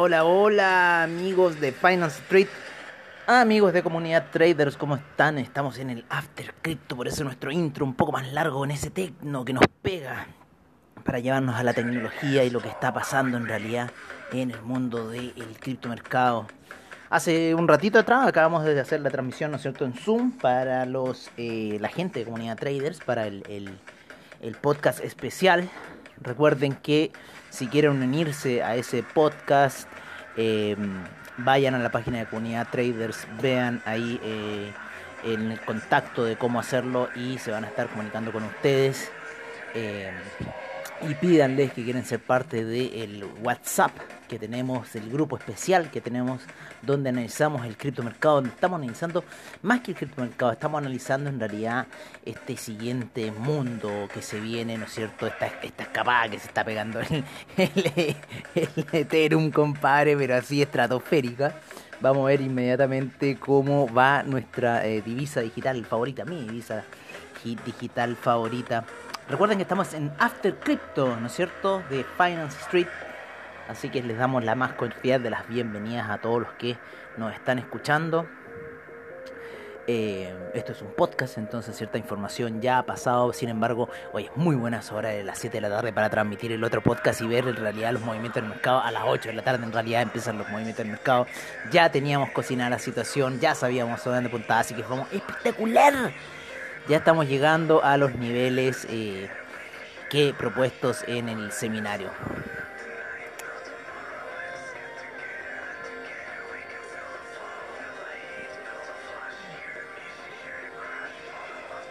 [0.00, 2.46] Hola, hola, amigos de Finance Street,
[3.26, 5.38] amigos de comunidad traders, ¿cómo están?
[5.38, 8.90] Estamos en el After Crypto, por eso nuestro intro un poco más largo en ese
[8.90, 10.28] tecno que nos pega
[11.02, 13.90] para llevarnos a la tecnología y lo que está pasando en realidad
[14.30, 16.46] en el mundo del criptomercado.
[17.10, 20.86] Hace un ratito atrás acabamos de hacer la transmisión, ¿no es cierto?, en Zoom para
[20.86, 25.68] los eh, la gente de comunidad traders, para el, el podcast especial.
[26.22, 27.12] Recuerden que
[27.50, 29.88] si quieren unirse a ese podcast,
[30.36, 31.04] em,
[31.38, 34.72] vayan a la página de Comunidad Traders, vean ahí eh,
[35.24, 39.10] el contacto de cómo hacerlo y se van a estar comunicando con ustedes.
[39.74, 40.14] Em,
[41.02, 43.92] y pídanles que quieren ser parte del WhatsApp
[44.28, 46.42] que tenemos, el grupo especial que tenemos
[46.82, 49.24] donde analizamos el criptomercado, donde estamos analizando
[49.62, 51.86] más que el criptomercado, estamos analizando en realidad
[52.24, 55.26] este siguiente mundo que se viene, ¿no es cierto?
[55.26, 57.24] Esta, esta escapada que se está pegando el,
[57.56, 58.16] el,
[58.92, 61.54] Ethereum, compadre, pero así estratosférica.
[62.00, 66.84] Vamos a ver inmediatamente cómo va nuestra eh, divisa digital favorita, mi divisa
[67.44, 68.84] digital favorita.
[69.28, 71.82] Recuerden que estamos en After Crypto, ¿no es cierto?
[71.90, 72.88] De Finance Street
[73.68, 76.78] Así que les damos la más cordial de las bienvenidas a todos los que
[77.18, 78.26] nos están escuchando.
[79.86, 83.30] Eh, esto es un podcast, entonces cierta información ya ha pasado.
[83.34, 86.50] Sin embargo, hoy es muy buena hora de las 7 de la tarde para transmitir
[86.52, 88.80] el otro podcast y ver en realidad los movimientos del mercado.
[88.80, 91.26] A las 8 de la tarde en realidad empiezan los movimientos del mercado.
[91.70, 96.12] Ya teníamos cocinada la situación, ya sabíamos a dónde puntada, así que fue espectacular.
[96.86, 99.28] Ya estamos llegando a los niveles eh,
[100.10, 102.10] que propuestos en el seminario.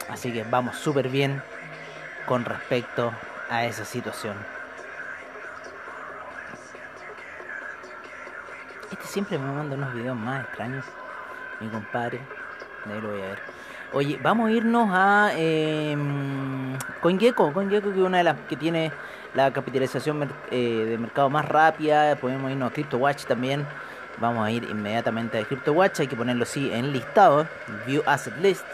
[0.09, 1.44] Así que vamos súper bien
[2.26, 3.14] con respecto
[3.50, 4.36] a esa situación.
[8.92, 10.86] Este siempre me manda unos videos más extraños.
[11.59, 12.37] Mi compadre.
[12.94, 13.40] Ahí lo voy a ver.
[13.94, 15.96] Oye, vamos a irnos a eh,
[17.02, 17.53] CoinGecko.
[17.53, 18.92] CoinGecko que es una de las que tiene
[19.34, 22.16] la capitalización eh, de mercado más rápida.
[22.18, 23.66] Podemos irnos a CryptoWatch también.
[24.20, 26.02] Vamos a ir inmediatamente a CryptoWatch.
[26.02, 27.47] Hay que ponerlo así en listado.
[27.86, 28.66] View Asset List.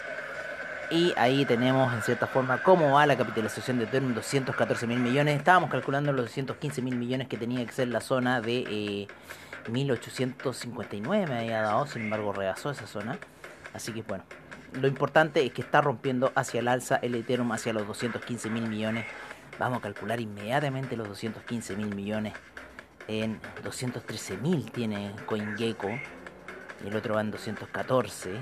[0.90, 5.38] Y ahí tenemos en cierta forma cómo va la capitalización de Ethereum, 214 mil millones.
[5.38, 9.08] Estábamos calculando los 215 mil millones que tenía que ser la zona de
[9.70, 13.18] 1859 eh, me había dado, sin embargo rebasó esa zona.
[13.74, 14.24] Así que bueno,
[14.74, 18.68] lo importante es que está rompiendo hacia el alza el Ethereum hacia los 215 mil
[18.68, 19.06] millones.
[19.60, 22.34] Vamos a calcular inmediatamente los 215 mil millones.
[23.08, 25.90] En 213 mil tiene CoinGecko.
[26.84, 28.40] Y el otro va en 214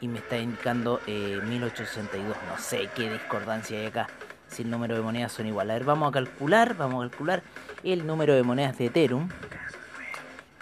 [0.00, 2.36] y me está indicando eh, 1862.
[2.48, 4.08] No sé qué discordancia hay acá.
[4.48, 5.72] Si el número de monedas son iguales.
[5.72, 7.42] A ver, vamos a calcular, vamos a calcular
[7.82, 9.28] el número de monedas de Ethereum.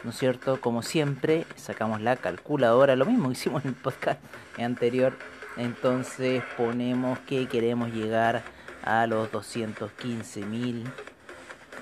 [0.05, 0.61] ¿No es cierto?
[0.61, 2.97] Como siempre, sacamos la calculadora.
[2.97, 4.21] Lo mismo hicimos en el podcast
[4.59, 5.17] anterior.
[5.57, 8.43] Entonces ponemos que queremos llegar
[8.83, 10.85] a los 215 mil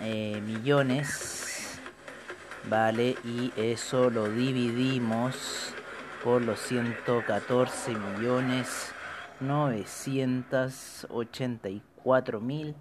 [0.02, 1.80] eh, millones.
[2.68, 5.72] Vale, y eso lo dividimos
[6.22, 8.92] por los 114 millones
[9.40, 12.74] 984 mil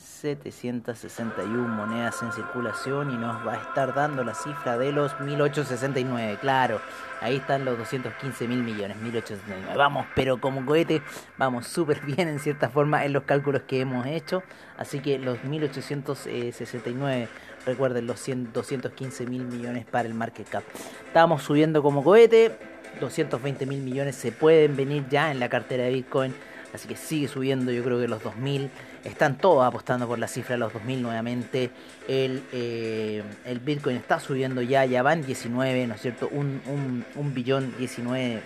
[0.00, 6.38] 761 monedas en circulación y nos va a estar dando la cifra de los 1869.
[6.40, 6.80] Claro,
[7.20, 9.76] ahí están los 215 mil millones, 1869.
[9.76, 11.02] Vamos, pero como cohete,
[11.36, 14.42] vamos súper bien en cierta forma en los cálculos que hemos hecho.
[14.78, 17.28] Así que los 1869,
[17.66, 20.64] recuerden los 215 mil millones para el market cap.
[21.06, 22.58] Estamos subiendo como cohete,
[23.00, 26.34] 220 mil millones se pueden venir ya en la cartera de Bitcoin.
[26.72, 28.70] Así que sigue subiendo, yo creo que los 2000
[29.04, 31.70] están todos apostando por la cifra de los 2000 nuevamente.
[32.06, 36.28] El, eh, el Bitcoin está subiendo ya, ya van 19, ¿no es cierto?
[36.30, 38.40] Un, un, un billón 19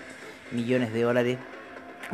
[0.53, 1.39] millones de dólares,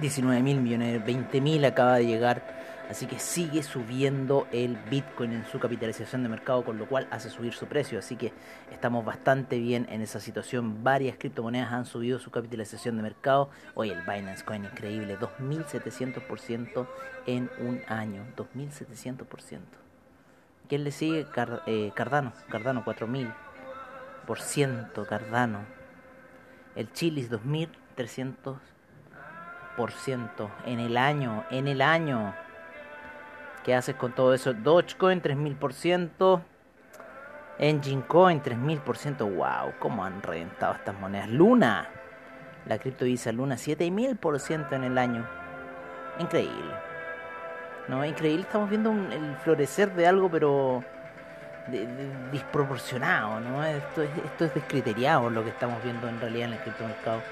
[0.01, 2.60] 19 mil millones, 20 mil acaba de llegar
[2.91, 7.31] Así que sigue subiendo el Bitcoin en su capitalización de mercado, con lo cual hace
[7.31, 8.01] subir su precio.
[8.01, 8.33] Así que
[8.73, 10.83] estamos bastante bien en esa situación.
[10.83, 13.49] Varias criptomonedas han subido su capitalización de mercado.
[13.77, 16.89] Hoy el Binance Coin increíble, 2700%
[17.27, 18.25] en un año.
[18.37, 19.61] 2700%.
[20.69, 21.29] ¿Quién le sigue?
[21.67, 22.33] Eh, Cardano.
[22.49, 25.07] Cardano 4000%.
[25.07, 25.61] Cardano.
[26.75, 28.59] El Chilis 2300%
[30.67, 31.45] en el año.
[31.53, 32.35] En el año.
[33.65, 34.55] ¿Qué haces con todo eso?
[34.55, 36.43] Dogecoin 3000%.
[37.59, 39.19] Engine Coin 3000%.
[39.19, 41.29] Wow, cómo han reventado estas monedas.
[41.29, 41.89] Luna.
[42.67, 45.27] La criptovisa Luna 7000% en el año.
[46.19, 46.75] Increíble.
[47.89, 48.43] No, increíble.
[48.43, 50.83] Estamos viendo el florecer de algo, pero
[52.33, 53.65] disproporcionado, ¿no?
[53.65, 57.23] Esto es, esto es descriteriado lo que estamos viendo en realidad en el criptomercado.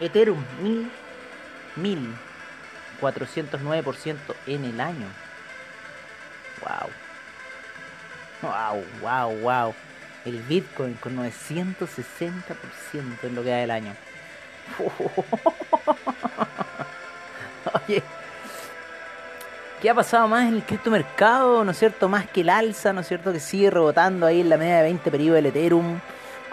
[0.00, 0.90] Ethereum, mil,
[1.76, 2.14] mil,
[3.04, 4.16] 409%
[4.46, 5.06] en el año.
[6.60, 6.90] Wow.
[8.42, 9.74] Wow, wow, wow.
[10.24, 12.54] El Bitcoin con 960%
[13.22, 13.94] en lo que da del año.
[17.86, 18.02] Oye,
[19.82, 21.62] ¿qué ha pasado más en el criptomercado?
[21.64, 22.08] ¿No es cierto?
[22.08, 23.32] Más que el alza, ¿no es cierto?
[23.32, 26.00] Que sigue rebotando ahí en la media de 20 periodos del Ethereum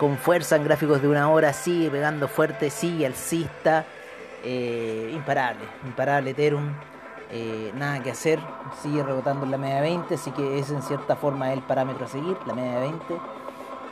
[0.02, 3.86] con fuerza en gráficos de una hora, sigue pegando fuerte, sigue alcista.
[4.44, 6.74] Eh, imparable, imparable Ethereum.
[7.34, 8.40] Eh, nada que hacer,
[8.82, 12.06] sigue rebotando en la media de 20, así que es en cierta forma el parámetro
[12.06, 13.04] a seguir, la media de 20.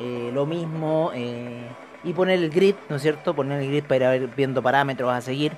[0.01, 1.11] Eh, lo mismo,
[2.03, 3.33] y poner el grid, ¿no es cierto?
[3.33, 5.53] Poner el grid para ir viendo parámetros a seguir.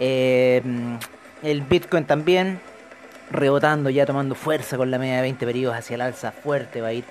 [0.00, 2.60] el Bitcoin también,
[3.30, 6.88] rebotando ya, tomando fuerza con la media de 20 periodos hacia el alza, fuerte va
[6.88, 7.04] a ir.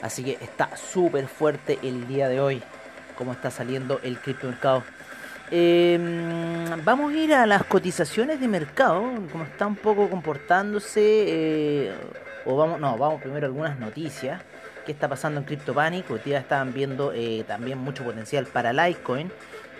[0.00, 2.62] Así que está súper fuerte el día de hoy,
[3.16, 4.84] como está saliendo el criptomercado.
[5.50, 5.98] Eh,
[6.84, 11.00] vamos a ir a las cotizaciones de mercado, como está un poco comportándose.
[11.02, 11.94] Eh,
[12.44, 14.42] o vamos, no, vamos primero a algunas noticias.
[14.84, 16.10] ¿Qué está pasando en CryptoPanic?
[16.10, 19.30] Hoy día estaban viendo eh, también mucho potencial para Litecoin,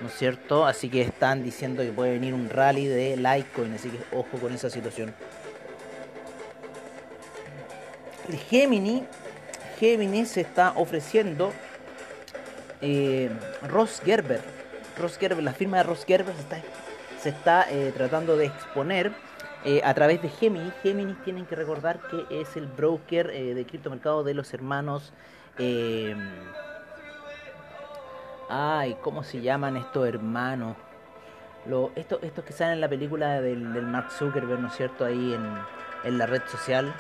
[0.03, 0.67] ¿no es cierto?
[0.67, 4.53] Así que están diciendo que puede venir un rally de Litecoin, así que ojo con
[4.53, 5.15] esa situación.
[8.51, 9.05] Gemini,
[9.79, 11.53] Gemini se está ofreciendo
[12.81, 13.31] eh,
[13.69, 14.56] Ross Gerber
[14.99, 16.07] Ross la firma de Ross
[17.21, 19.13] se está, eh, tratando de exponer
[19.65, 20.73] eh, a través de Gemini.
[20.83, 25.13] Gemini tienen que recordar que es el broker eh, de criptomercado de los hermanos.
[28.49, 30.77] ay, ¿cómo se llaman estos hermanos?
[31.67, 35.05] Lo, estos, estos que salen en la película del, Mark Zuckerberg, ¿no es cierto?
[35.05, 35.59] Ahí en,
[36.05, 36.95] en, la red social.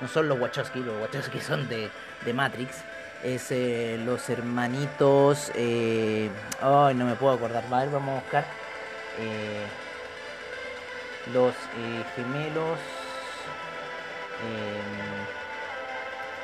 [0.00, 1.90] No son los Wachowski, los Wachowski son de,
[2.24, 2.84] de Matrix
[3.24, 5.50] es eh, los hermanitos.
[5.54, 6.30] Eh,
[6.60, 7.68] ay, no me puedo acordar.
[7.70, 8.44] Vale, vamos a buscar.
[9.18, 9.66] Eh,
[11.32, 11.54] los
[12.14, 12.78] gemelos.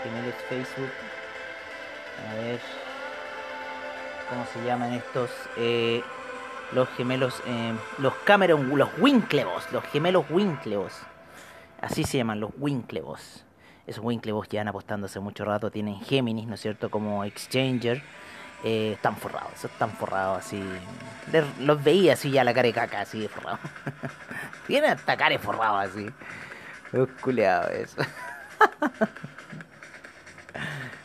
[0.03, 0.91] gemelos Facebook.
[2.31, 2.61] A ver.
[4.31, 5.31] ¿Cómo se llaman estos?
[6.73, 7.43] los gemelos.
[7.99, 8.77] los Cameron.
[8.77, 9.71] Los Winklevoss.
[9.71, 11.03] Los gemelos Winklevoss.
[11.83, 13.45] Así se llaman, los Winklevoss
[13.87, 18.03] esos Winklevoss han apostando hace mucho rato, tienen Géminis, ¿no es cierto?, como Exchanger.
[18.63, 20.63] Eh, están forrados, están forrados así.
[21.61, 23.59] los veía así ya la cara de caca, así de forrado.
[24.67, 26.11] Tienen hasta cara forrado así.
[26.93, 28.03] Los culeados eso.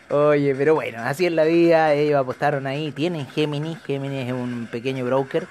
[0.09, 4.67] Oye, pero bueno, así es la vida, ellos apostaron ahí, tienen Géminis, Géminis es un
[4.71, 5.47] pequeño broker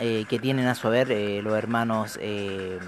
[0.00, 2.80] eh, que tienen a su haber eh, los hermanos eh.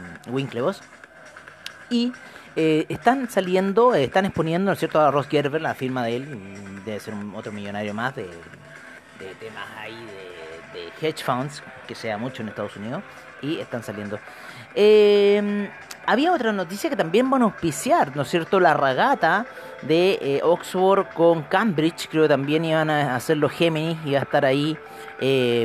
[1.88, 2.12] Y
[2.58, 6.16] eh, están saliendo, eh, están exponiendo, ¿no es cierto?, a Ross Gerber, la firma de
[6.16, 6.38] él,
[6.86, 8.24] debe ser otro millonario más de,
[9.38, 9.94] temas ahí
[10.72, 13.02] de, hedge funds, que sea mucho en Estados Unidos,
[13.42, 14.18] y están saliendo.
[14.74, 15.68] Eh,
[16.06, 19.44] había otra noticia que también van a auspiciar, ¿no es cierto?, la regata
[19.82, 24.46] de Oxford con Cambridge, creo que también iban a hacer los Géminis, iba a estar
[24.46, 24.78] ahí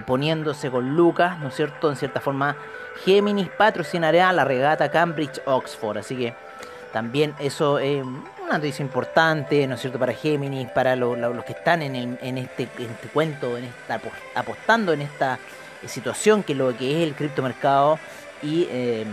[0.06, 2.58] poniéndose con Lucas, ¿no es cierto?, en cierta forma.
[3.06, 6.51] Géminis patrocinará la regata Cambridge-Oxford, así que
[6.92, 11.82] también eso es una noticia importante, ¿no es cierto?, para Géminis, para los que están
[11.82, 14.02] en, este, este, cuento, en esta,
[14.36, 15.40] apostando en esta
[15.88, 17.98] situación que lo que es el criptomercado
[18.44, 19.08] y, em,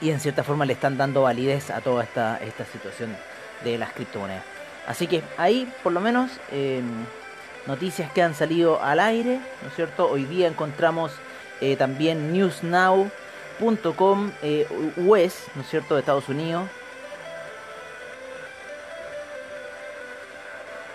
[0.00, 3.16] y en cierta forma le están dando validez a toda esta, esta situación
[3.64, 4.44] de las criptomonedas.
[4.86, 7.04] Así que ahí, por lo menos, em,
[7.66, 10.08] noticias que han salido al aire, ¿no es cierto?
[10.08, 11.12] Hoy día encontramos
[11.60, 13.10] eh, también News Now
[13.58, 16.68] .com eh, US, ¿no es cierto?, de Estados Unidos.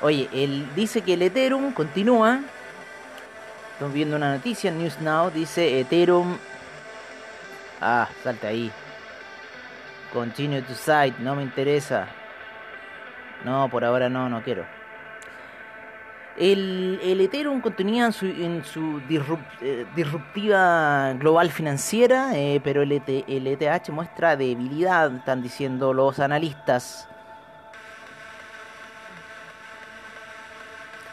[0.01, 2.41] Oye, él dice que el Ethereum continúa.
[3.74, 6.38] Estamos viendo una noticia, News Now dice Ethereum.
[7.79, 8.72] Ah, salta ahí.
[10.12, 12.08] Continue to site, no me interesa.
[13.43, 14.65] No, por ahora no, no quiero.
[16.35, 19.01] El, el Ethereum continúa en su, en su
[19.61, 27.07] eh, disruptiva global financiera, eh, pero el, ETH, ETH muestra debilidad, están diciendo los analistas.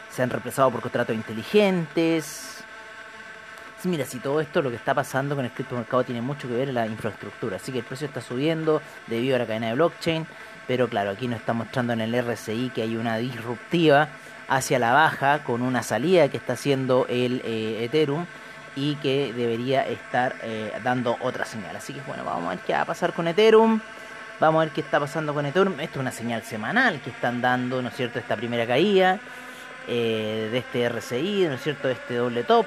[0.09, 2.63] Se han reemplazado por contratos inteligentes.
[3.83, 6.69] mira, si todo esto, lo que está pasando con el criptomercado tiene mucho que ver
[6.69, 7.57] en la infraestructura.
[7.57, 10.25] Así que el precio está subiendo debido a la cadena de blockchain.
[10.67, 14.09] Pero claro, aquí nos está mostrando en el RSI que hay una disruptiva
[14.51, 18.25] hacia la baja con una salida que está haciendo el eh, Ethereum
[18.75, 21.73] y que debería estar eh, dando otra señal.
[21.73, 23.79] Así que bueno, vamos a ver qué va a pasar con Ethereum.
[24.41, 25.79] Vamos a ver qué está pasando con Ethereum.
[25.79, 29.19] Esto es una señal semanal que están dando, ¿no es cierto?, esta primera caída
[29.87, 32.65] eh, de este RCI, ¿no es cierto?, de este doble top.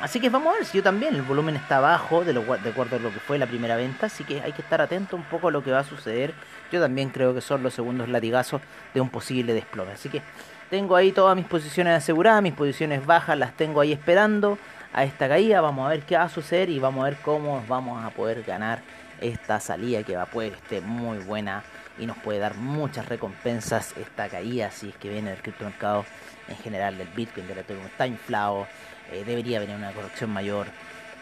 [0.00, 2.70] Así que vamos a ver si yo también, el volumen está bajo de, lo, de
[2.70, 5.24] acuerdo a lo que fue la primera venta, así que hay que estar atento un
[5.24, 6.34] poco a lo que va a suceder.
[6.72, 8.60] Yo también creo que son los segundos latigazos
[8.92, 9.92] de un posible desplome.
[9.92, 10.22] Así que
[10.70, 14.58] tengo ahí todas mis posiciones aseguradas, mis posiciones bajas las tengo ahí esperando
[14.92, 15.60] a esta caída.
[15.60, 18.42] Vamos a ver qué va a suceder y vamos a ver cómo vamos a poder
[18.42, 18.80] ganar
[19.20, 21.62] esta salida que va a poder estar muy buena
[21.98, 26.04] y nos puede dar muchas recompensas esta caída si es que viene el criptomercado
[26.48, 28.66] en general del Bitcoin, del Ethereum está inflado,
[29.12, 30.66] eh, debería venir una corrección mayor.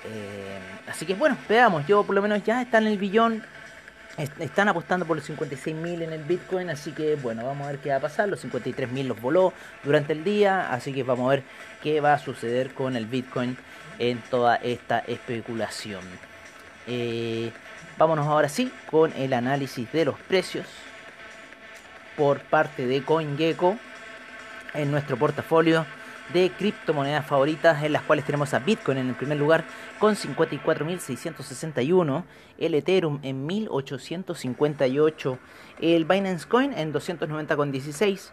[0.05, 0.59] Eh,
[0.89, 3.45] así que bueno, veamos, yo por lo menos ya está en el billón
[4.17, 7.91] están apostando por los 56.000 en el Bitcoin, así que bueno, vamos a ver qué
[7.91, 8.29] va a pasar.
[8.29, 9.53] Los 53.000 los voló
[9.85, 11.43] durante el día, así que vamos a ver
[11.83, 13.57] qué va a suceder con el Bitcoin
[13.99, 16.03] en toda esta especulación.
[16.87, 17.53] Eh,
[17.97, 20.67] vámonos ahora sí con el análisis de los precios
[22.17, 23.79] por parte de CoinGecko
[24.75, 25.87] en nuestro portafolio
[26.33, 29.65] de criptomonedas favoritas en las cuales tenemos a Bitcoin en el primer lugar
[29.99, 32.25] con 54.661,
[32.59, 35.39] el Ethereum en 1.858,
[35.81, 38.31] el Binance Coin en 290.16,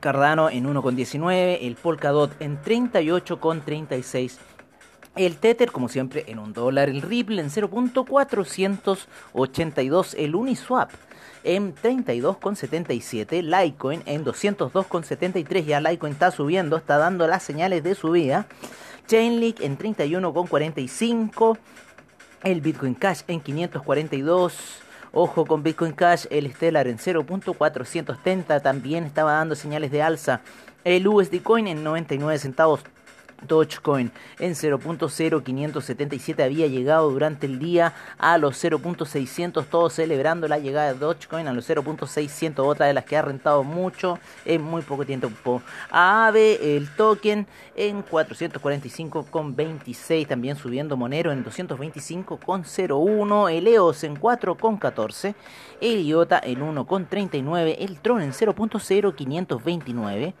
[0.00, 4.36] Cardano en 1.19, el Polkadot en 38.36.
[5.16, 6.90] El Tether, como siempre, en un dólar.
[6.90, 10.14] El Ripple en 0.482.
[10.18, 10.90] El Uniswap
[11.44, 18.46] en 32,77, Litecoin en 202,73, ya Litecoin está subiendo, está dando las señales de subida,
[19.06, 21.58] Chainlink en 31,45,
[22.42, 24.80] el Bitcoin Cash en 542,
[25.16, 30.40] Ojo con Bitcoin Cash, el Stellar en 0.430 también estaba dando señales de alza.
[30.82, 32.80] El USD Coin en 99 centavos
[33.46, 40.92] Dogecoin en 0.0577 había llegado durante el día a los 0.600, todos celebrando la llegada
[40.92, 45.04] de Dogecoin a los 0.600, otra de las que ha rentado mucho en muy poco
[45.04, 45.62] tiempo.
[45.90, 55.34] AAVE, el token en 445,26, también subiendo Monero en 225,01, el EOS en 4,14,
[55.80, 60.34] el IOTA en 1,39, el Tron en 0.0529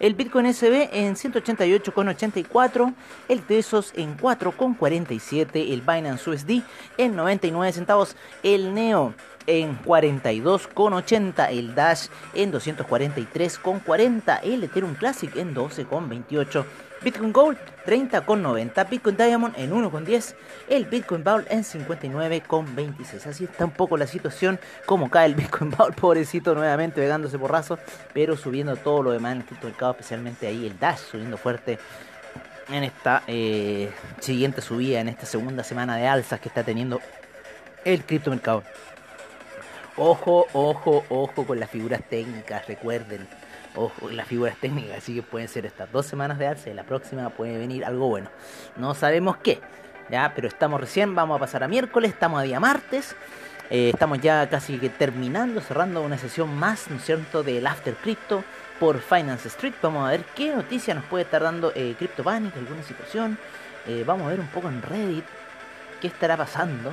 [0.00, 2.94] el Bitcoin SB en 188,84,
[3.28, 6.62] el Tesos en 4,47, el Binance USD
[6.96, 9.14] en 99 centavos, el Neo
[9.46, 16.64] en 42,80, el Dash en 243,40, el Ethereum Classic en 12,28.
[17.02, 17.56] Bitcoin Gold
[17.86, 20.34] 30,90, Bitcoin Diamond en 1,10,
[20.68, 23.26] el Bitcoin Bowl en 59,26.
[23.26, 27.78] Así está un poco la situación, como cae el Bitcoin Bowl, pobrecito nuevamente pegándose porrazos,
[28.12, 31.78] pero subiendo todo lo demás en el mercado, especialmente ahí el Dash subiendo fuerte
[32.68, 37.00] en esta eh, siguiente subida, en esta segunda semana de alzas que está teniendo
[37.84, 38.62] el criptomercado.
[39.96, 43.26] Ojo, ojo, ojo con las figuras técnicas, recuerden
[43.74, 47.30] ojo, las figuras técnicas, así que pueden ser estas dos semanas de alza la próxima
[47.30, 48.30] puede venir algo bueno.
[48.76, 49.60] No sabemos qué,
[50.10, 53.16] ya, pero estamos recién, vamos a pasar a miércoles, estamos a día martes.
[53.70, 57.94] Eh, estamos ya casi que terminando, cerrando una sesión más, ¿no es cierto?, del After
[57.94, 58.42] Crypto
[58.80, 59.74] por Finance Street.
[59.80, 63.38] Vamos a ver qué noticia nos puede estar dando eh, CryptoPanic, alguna situación.
[63.86, 65.24] Eh, vamos a ver un poco en Reddit
[66.00, 66.92] qué estará pasando.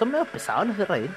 [0.00, 1.10] Son medio pesados los de Reddit.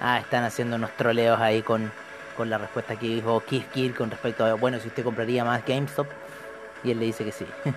[0.00, 1.92] Ah, están haciendo unos troleos ahí con,
[2.34, 5.66] con la respuesta que dijo Keith Kill con respecto a, bueno, si usted compraría más
[5.66, 6.06] GameStop.
[6.82, 7.46] Y él le dice que sí.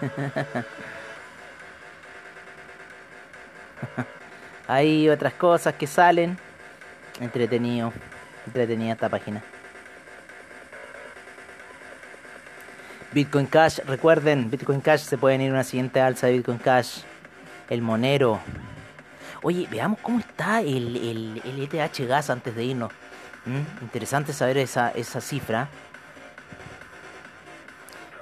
[4.70, 6.38] Hay otras cosas que salen.
[7.20, 7.92] Entretenido.
[8.46, 9.44] Entretenida esta página.
[13.14, 17.00] Bitcoin Cash, recuerden, Bitcoin Cash se pueden ir una siguiente alza de Bitcoin Cash.
[17.70, 18.40] El Monero,
[19.44, 22.92] Oye, veamos cómo está el, el, el ETH gas antes de irnos.
[23.46, 23.84] ¿Mm?
[23.84, 25.70] Interesante saber esa, esa cifra.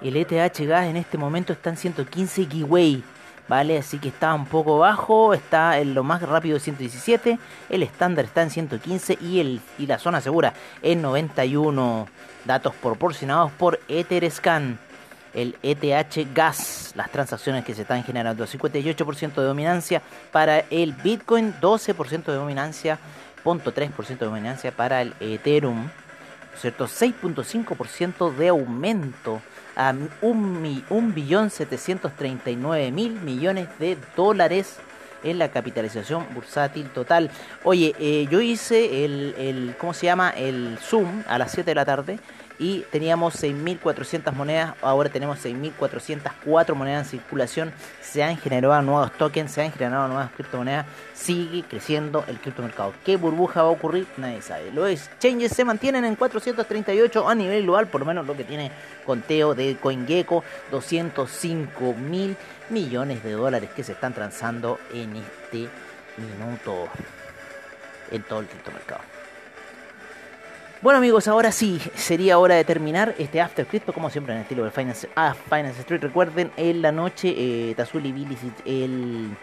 [0.02, 3.04] El ETH gas en este momento está en 115 giveaway.
[3.48, 3.78] ¿Vale?
[3.78, 7.38] Así que está un poco bajo, está en lo más rápido 117,
[7.70, 12.08] el estándar está en 115 y, el, y la zona segura en 91.
[12.44, 14.80] Datos proporcionados por Etherscan
[15.36, 21.54] el ETH Gas, las transacciones que se están generando, 58% de dominancia para el Bitcoin,
[21.62, 22.98] 12% de dominancia,
[23.44, 25.90] 0.3% de dominancia para el Ethereum,
[26.58, 26.88] ¿cierto?
[26.88, 29.42] 6.5% de aumento
[29.76, 34.78] a 1.739.000 millones de dólares
[35.24, 37.32] en la capitalización bursátil total.
[37.64, 40.30] Oye, eh, yo hice el, el, ¿cómo se llama?
[40.30, 42.20] El Zoom a las 7 de la tarde
[42.58, 49.52] y teníamos 6.400 monedas, ahora tenemos 6.404 monedas en circulación, se han generado nuevos tokens,
[49.52, 52.94] se han generado nuevas criptomonedas, sigue creciendo el criptomercado.
[53.04, 54.08] ¿Qué burbuja va a ocurrir?
[54.18, 54.72] Nadie sabe.
[54.72, 58.72] Los exchanges se mantienen en 438 a nivel global, por lo menos lo que tiene
[59.06, 62.38] conteo de CoinGecko, 205 mil
[62.70, 65.70] millones de dólares que se están transando en este
[66.18, 66.88] minuto
[68.12, 69.15] en todo el criptomercado.
[70.86, 74.44] Bueno amigos, ahora sí, sería hora de terminar este After Crypto, como siempre en el
[74.44, 76.00] estilo de Finance, ah, Finance Street.
[76.00, 79.36] Recuerden, en la noche, eh, Tazuli Bilicic, el,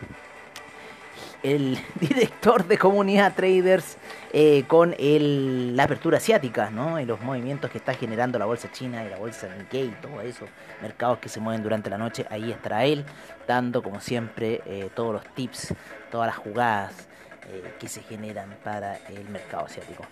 [1.43, 3.97] el director de comunidad traders,
[4.33, 7.01] eh, con el, la apertura asiática, ¿no?
[7.01, 10.21] Y los movimientos que está generando la bolsa china y la bolsa Nikkei y todo
[10.21, 10.47] eso,
[10.81, 13.05] mercados que se mueven durante la noche, ahí estará él,
[13.49, 15.75] dando como siempre eh, todos los tips,
[16.09, 17.09] todas las jugadas
[17.49, 20.05] eh, que se generan para el mercado asiático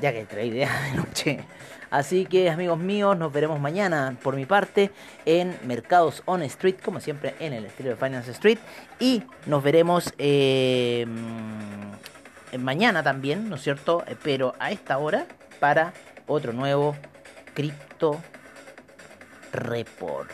[0.00, 1.44] ya que trae idea de noche.
[1.90, 4.92] Así que amigos míos, nos veremos mañana por mi parte
[5.24, 8.58] en Mercados on Street, como siempre en el estilo de Finance Street.
[9.00, 11.04] Y nos veremos eh,
[12.58, 14.04] mañana también, ¿no es cierto?
[14.22, 15.26] Pero a esta hora
[15.58, 15.92] para
[16.28, 16.96] otro nuevo
[17.54, 18.20] Crypto
[19.52, 20.30] Report.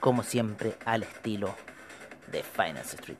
[0.00, 1.54] Como siempre al estilo
[2.32, 3.18] de Finance Street.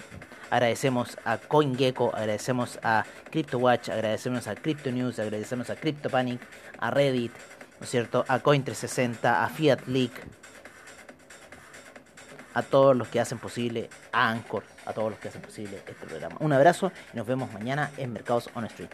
[0.53, 6.43] Agradecemos a CoinGecko, agradecemos a CryptoWatch, agradecemos a Crypto News, agradecemos a CryptoPanic,
[6.79, 7.33] a Reddit,
[7.81, 8.27] ¿no es cierto?
[8.29, 10.13] A Coin360, a Fiat Leak,
[12.53, 15.95] a todos los que hacen posible, a Anchor, a todos los que hacen posible este
[16.07, 16.37] programa.
[16.41, 18.91] Un abrazo y nos vemos mañana en Mercados on Street.